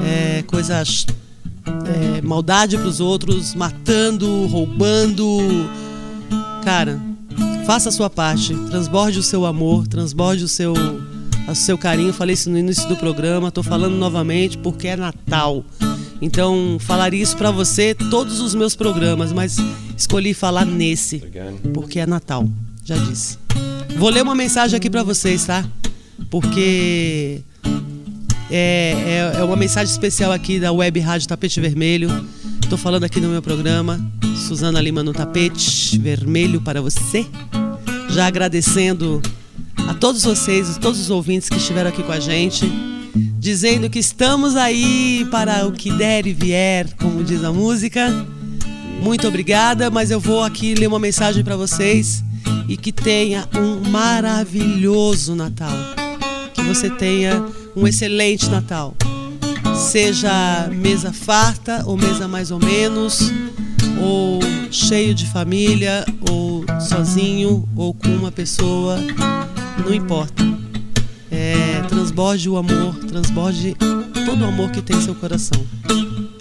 é, 0.02 0.42
coisas. 0.42 1.06
É, 1.64 2.22
maldade 2.22 2.76
pros 2.78 2.98
outros, 2.98 3.54
matando, 3.54 4.46
roubando. 4.46 5.38
Cara, 6.64 7.00
faça 7.66 7.88
a 7.88 7.92
sua 7.92 8.10
parte, 8.10 8.54
transborde 8.68 9.18
o 9.18 9.22
seu 9.22 9.46
amor, 9.46 9.86
transborde 9.86 10.44
o 10.44 10.48
seu, 10.48 10.74
o 11.48 11.54
seu 11.54 11.78
carinho. 11.78 12.12
Falei 12.12 12.34
isso 12.34 12.50
no 12.50 12.58
início 12.58 12.88
do 12.88 12.96
programa, 12.96 13.50
tô 13.50 13.62
falando 13.62 13.94
novamente 13.96 14.58
porque 14.58 14.88
é 14.88 14.96
Natal. 14.96 15.64
Então, 16.20 16.76
falaria 16.80 17.22
isso 17.22 17.36
pra 17.36 17.50
você 17.50 17.94
todos 17.94 18.40
os 18.40 18.54
meus 18.54 18.76
programas, 18.76 19.32
mas 19.32 19.56
escolhi 19.96 20.34
falar 20.34 20.64
nesse 20.64 21.22
porque 21.72 21.98
é 21.98 22.06
Natal. 22.06 22.48
Já 22.84 22.96
disse. 22.96 23.38
Vou 23.96 24.08
ler 24.08 24.22
uma 24.22 24.34
mensagem 24.34 24.76
aqui 24.76 24.90
pra 24.90 25.02
vocês, 25.02 25.44
tá? 25.44 25.64
Porque 26.30 27.40
é, 28.50 29.32
é, 29.36 29.40
é 29.40 29.44
uma 29.44 29.56
mensagem 29.56 29.90
especial 29.90 30.32
aqui 30.32 30.58
da 30.58 30.72
Web 30.72 30.98
Rádio 31.00 31.28
Tapete 31.28 31.60
Vermelho. 31.60 32.08
Tô 32.68 32.76
falando 32.76 33.04
aqui 33.04 33.20
no 33.20 33.28
meu 33.28 33.42
programa. 33.42 34.00
Suzana 34.36 34.80
Lima 34.80 35.02
no 35.02 35.12
tapete 35.12 35.98
vermelho 35.98 36.60
para 36.60 36.80
você. 36.80 37.26
Já 38.10 38.26
agradecendo 38.26 39.22
a 39.88 39.94
todos 39.94 40.24
vocês, 40.24 40.76
todos 40.78 41.00
os 41.00 41.10
ouvintes 41.10 41.48
que 41.48 41.56
estiveram 41.56 41.90
aqui 41.90 42.02
com 42.02 42.12
a 42.12 42.20
gente, 42.20 42.64
dizendo 43.38 43.90
que 43.90 43.98
estamos 43.98 44.56
aí 44.56 45.26
para 45.30 45.66
o 45.66 45.72
que 45.72 45.90
der 45.92 46.26
e 46.26 46.32
vier, 46.32 46.94
como 46.96 47.24
diz 47.24 47.42
a 47.44 47.52
música. 47.52 48.10
Muito 49.02 49.26
obrigada, 49.26 49.90
mas 49.90 50.10
eu 50.10 50.20
vou 50.20 50.44
aqui 50.44 50.74
ler 50.74 50.86
uma 50.86 50.98
mensagem 50.98 51.42
para 51.42 51.56
vocês 51.56 52.22
e 52.68 52.76
que 52.76 52.92
tenha 52.92 53.48
um 53.54 53.90
maravilhoso 53.90 55.34
Natal. 55.34 55.76
Que 56.54 56.62
você 56.62 56.88
tenha 56.88 57.44
um 57.74 57.86
excelente 57.86 58.48
Natal. 58.48 58.94
Seja 59.76 60.68
mesa 60.70 61.12
farta 61.12 61.82
ou 61.86 61.96
mesa 61.96 62.28
mais 62.28 62.50
ou 62.50 62.58
menos, 62.58 63.32
ou 64.00 64.40
cheio 64.70 65.14
de 65.14 65.26
família, 65.26 66.04
ou 66.30 66.64
sozinho, 66.80 67.68
ou 67.76 67.92
com 67.92 68.08
uma 68.08 68.32
pessoa, 68.32 68.96
não 69.84 69.94
importa. 69.94 70.42
É, 71.30 71.82
transborde 71.88 72.48
o 72.48 72.56
amor, 72.56 72.94
transborde 73.06 73.74
todo 74.26 74.42
o 74.42 74.46
amor 74.46 74.70
que 74.70 74.82
tem 74.82 74.96
em 74.96 75.02
seu 75.02 75.14
coração. 75.14 75.60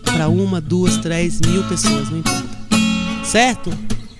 Para 0.04 0.28
uma, 0.28 0.60
duas, 0.60 0.98
três, 0.98 1.40
mil 1.46 1.64
pessoas, 1.64 2.10
não 2.10 2.20
importa. 2.20 2.50
Certo? 3.24 3.72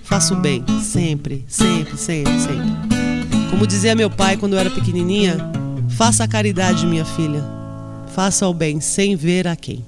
Faça 0.02 0.34
o 0.34 0.36
bem, 0.36 0.64
sempre, 0.82 1.44
sempre, 1.48 1.96
sempre, 1.96 2.38
sempre. 2.38 2.92
Como 3.50 3.66
dizia 3.66 3.94
meu 3.94 4.10
pai 4.10 4.36
quando 4.36 4.54
eu 4.54 4.58
era 4.58 4.70
pequenininha, 4.70 5.36
faça 5.90 6.24
a 6.24 6.28
caridade, 6.28 6.86
minha 6.86 7.04
filha. 7.04 7.44
Faça 8.14 8.46
o 8.46 8.52
bem 8.52 8.80
sem 8.80 9.16
ver 9.16 9.46
a 9.46 9.56
quem. 9.56 9.84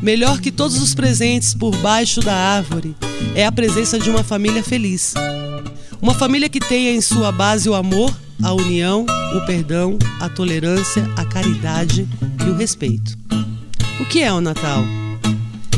Melhor 0.00 0.40
que 0.40 0.52
todos 0.52 0.80
os 0.80 0.94
presentes 0.94 1.54
por 1.54 1.74
baixo 1.76 2.20
da 2.20 2.34
árvore 2.34 2.94
é 3.34 3.44
a 3.44 3.50
presença 3.50 3.98
de 3.98 4.08
uma 4.08 4.22
família 4.22 4.62
feliz. 4.62 5.12
Uma 6.00 6.14
família 6.14 6.48
que 6.48 6.60
tenha 6.60 6.92
em 6.92 7.00
sua 7.00 7.32
base 7.32 7.68
o 7.68 7.74
amor, 7.74 8.16
a 8.40 8.52
união, 8.52 9.04
o 9.34 9.44
perdão, 9.44 9.98
a 10.20 10.28
tolerância, 10.28 11.04
a 11.16 11.24
caridade 11.24 12.06
e 12.46 12.48
o 12.48 12.54
respeito. 12.54 13.18
O 14.00 14.04
que 14.04 14.22
é 14.22 14.32
o 14.32 14.40
Natal? 14.40 14.84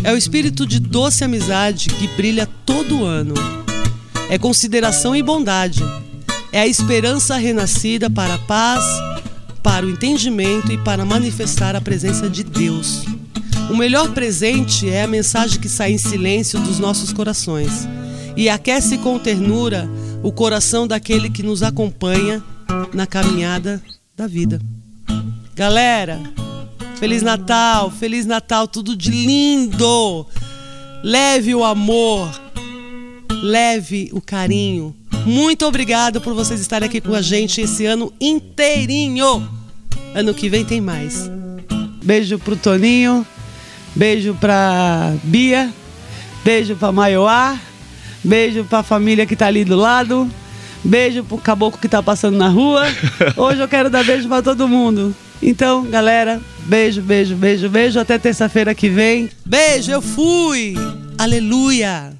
É 0.05 0.13
o 0.13 0.17
espírito 0.19 0.67
de 0.67 0.79
doce 0.79 1.25
amizade 1.25 1.89
que 1.89 2.07
brilha 2.09 2.47
todo 2.67 3.05
ano. 3.05 3.35
É 4.29 4.37
consideração 4.39 5.17
e 5.17 5.23
bondade. 5.23 5.83
É 6.53 6.61
a 6.61 6.67
esperança 6.67 7.37
renascida 7.37 8.11
para 8.11 8.35
a 8.35 8.39
paz, 8.39 8.85
para 9.63 9.87
o 9.87 9.91
entendimento 9.91 10.71
e 10.71 10.77
para 10.77 11.07
manifestar 11.07 11.75
a 11.75 11.81
presença 11.81 12.29
de 12.29 12.45
Deus. 12.45 13.05
O 13.71 13.77
melhor 13.77 14.13
presente 14.13 14.91
é 14.91 15.03
a 15.03 15.07
mensagem 15.07 15.61
que 15.61 15.69
sai 15.69 15.93
em 15.93 15.99
silêncio 15.99 16.59
dos 16.59 16.81
nossos 16.81 17.13
corações 17.13 17.89
e 18.37 18.49
aquece 18.49 18.99
com 18.99 19.17
ternura 19.17 19.89
o 20.25 20.33
coração 20.33 20.89
daquele 20.89 21.31
que 21.31 21.45
nos 21.45 21.63
acompanha 21.63 22.43
na 22.93 23.07
caminhada 23.07 23.81
da 24.17 24.27
vida. 24.27 24.61
Galera, 25.55 26.21
Feliz 26.99 27.23
Natal, 27.23 27.93
Feliz 27.93 28.27
Natal, 28.27 28.67
tudo 28.67 28.97
de 28.97 29.13
lindo! 29.13 30.27
Leve 31.05 31.55
o 31.55 31.63
amor, 31.63 32.29
leve 33.41 34.11
o 34.13 34.21
carinho. 34.21 34.95
Muito 35.25 35.65
obrigado 35.65 36.21
por 36.21 36.35
vocês 36.35 36.61
estarem 36.61 36.89
aqui 36.89 37.01
com 37.01 37.15
a 37.15 37.23
gente 37.23 37.61
esse 37.61 37.87
ano 37.87 38.13
inteirinho. 38.21 39.49
Ano 40.13 40.35
que 40.35 40.49
vem 40.49 40.65
tem 40.65 40.81
mais. 40.81 41.31
Beijo 42.03 42.39
pro 42.39 42.57
Toninho, 42.57 43.25
beijo 44.01 44.35
pra 44.41 45.13
Bia, 45.25 45.71
beijo 46.43 46.75
pra 46.75 46.91
Maior, 46.91 47.55
beijo 48.25 48.65
pra 48.65 48.83
família 48.83 49.27
que 49.27 49.37
tá 49.37 49.47
ali 49.47 49.63
do 49.63 49.77
lado, 49.77 50.27
beijo 50.83 51.23
pro 51.23 51.37
caboclo 51.37 51.79
que 51.79 51.87
tá 51.87 52.03
passando 52.03 52.39
na 52.39 52.49
rua. 52.49 52.87
Hoje 53.37 53.61
eu 53.61 53.69
quero 53.69 53.91
dar 53.91 54.03
beijo 54.03 54.27
pra 54.27 54.41
todo 54.41 54.67
mundo. 54.67 55.15
Então, 55.43 55.85
galera, 55.85 56.41
beijo, 56.65 57.03
beijo, 57.03 57.37
beijo, 57.37 57.69
beijo. 57.69 58.01
Até 58.01 58.17
terça-feira 58.17 58.75
que 58.75 58.89
vem. 58.89 59.29
Beijo, 59.45 59.91
eu 59.91 60.01
fui! 60.01 60.75
Aleluia! 61.19 62.20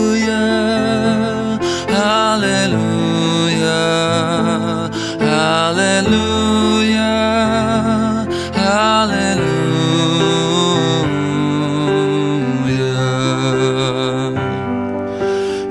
hallelujah, 5.71 7.07
hallelujah. 8.53 9.71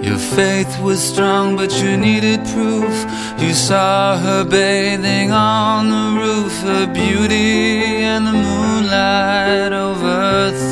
Your 0.02 0.18
faith 0.18 0.80
was 0.80 1.00
strong, 1.02 1.56
but 1.56 1.70
you 1.82 1.96
needed 1.98 2.40
proof. 2.46 3.06
You 3.38 3.52
saw 3.52 4.16
her 4.18 4.44
bathing 4.44 5.32
on 5.32 5.90
the 5.90 6.20
roof, 6.20 6.52
her 6.62 6.86
beauty 6.86 8.02
and 8.02 8.26
the 8.26 8.32
moonlight 8.32 9.72
overthrew 9.72 10.69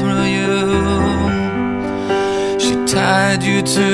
tied 3.08 3.42
you 3.42 3.62
to 3.62 3.88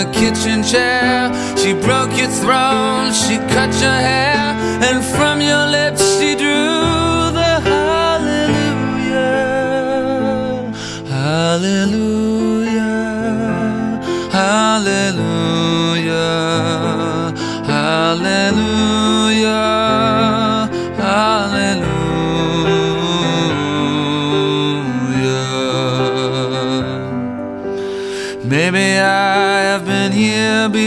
a 0.00 0.02
kitchen 0.10 0.62
chair. 0.62 1.28
She 1.60 1.74
broke 1.86 2.12
your 2.20 2.32
throne. 2.40 3.12
She 3.12 3.36
cut 3.54 3.72
your 3.84 3.98
hair. 4.08 4.42
And 4.88 5.04
from 5.14 5.36
your 5.42 5.66
lips 5.76 6.02
she 6.18 6.34
drew 6.34 6.73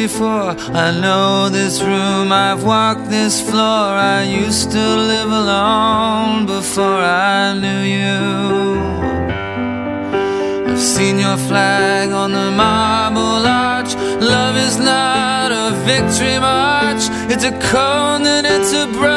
before. 0.07 0.55
I 0.85 0.89
know 1.03 1.49
this 1.49 1.81
room, 1.81 2.31
I've 2.31 2.63
walked 2.63 3.09
this 3.09 3.35
floor. 3.49 3.87
I 4.17 4.23
used 4.23 4.71
to 4.71 4.85
live 5.11 5.31
alone 5.43 6.45
before 6.45 7.01
I 7.35 7.53
knew 7.61 7.83
you. 7.97 8.19
I've 10.69 10.85
seen 10.95 11.15
your 11.19 11.39
flag 11.49 12.07
on 12.23 12.31
the 12.39 12.49
marble 12.51 13.43
arch. 13.67 13.91
Love 14.35 14.55
is 14.67 14.77
not 14.77 15.49
a 15.63 15.67
victory 15.91 16.39
march, 16.39 17.03
it's 17.33 17.45
a 17.51 17.55
cold 17.71 18.23
and 18.35 18.45
it's 18.55 18.71
a 18.83 18.85
broken 18.97 19.16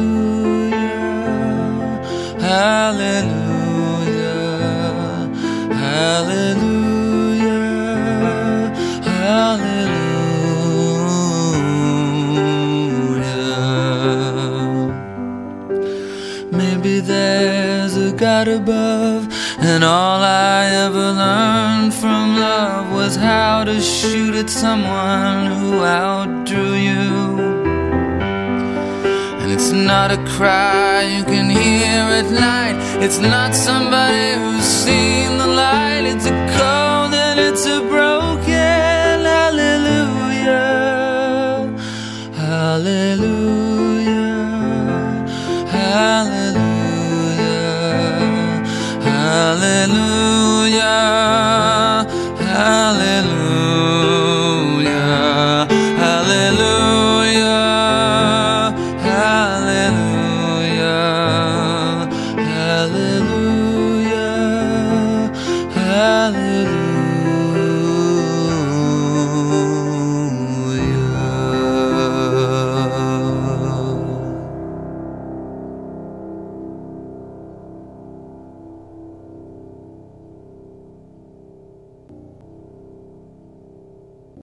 not 33.21 33.50